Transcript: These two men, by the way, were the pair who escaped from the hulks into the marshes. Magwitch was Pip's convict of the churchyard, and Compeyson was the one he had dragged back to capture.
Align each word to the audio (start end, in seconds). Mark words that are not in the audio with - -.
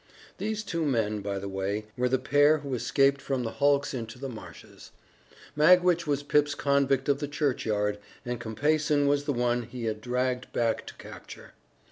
These 0.39 0.63
two 0.63 0.83
men, 0.83 1.19
by 1.21 1.37
the 1.37 1.47
way, 1.47 1.85
were 1.95 2.09
the 2.09 2.17
pair 2.17 2.57
who 2.57 2.73
escaped 2.73 3.21
from 3.21 3.43
the 3.43 3.51
hulks 3.51 3.93
into 3.93 4.17
the 4.17 4.29
marshes. 4.29 4.89
Magwitch 5.55 6.07
was 6.07 6.23
Pip's 6.23 6.55
convict 6.55 7.07
of 7.07 7.19
the 7.19 7.27
churchyard, 7.27 7.99
and 8.25 8.39
Compeyson 8.39 9.05
was 9.05 9.25
the 9.25 9.31
one 9.33 9.61
he 9.61 9.83
had 9.85 10.01
dragged 10.01 10.51
back 10.53 10.87
to 10.87 10.95
capture. 10.95 11.53